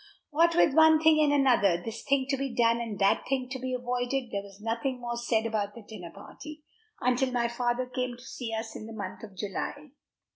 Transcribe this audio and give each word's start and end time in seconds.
What 0.31 0.55
with 0.55 0.73
one 0.73 0.99
thing 0.99 1.21
and 1.21 1.31
another, 1.31 1.79
this 1.79 2.01
thing 2.01 2.25
to 2.29 2.35
be 2.35 2.49
done 2.55 2.81
and 2.81 2.97
that 2.97 3.23
thing 3.29 3.49
to 3.51 3.59
be 3.59 3.75
avoided, 3.75 4.31
there 4.31 4.41
was 4.41 4.59
nothing 4.59 4.99
more 4.99 5.15
said 5.15 5.45
about 5.45 5.75
the 5.75 5.83
dinner 5.83 6.09
party, 6.09 6.63
until 7.01 7.31
my 7.31 7.47
father 7.47 7.85
came 7.85 8.17
to 8.17 8.23
see 8.23 8.51
us 8.51 8.75
in 8.75 8.87
the 8.87 8.93
month 8.97 9.21
of 9.21 9.37
July. 9.37 9.91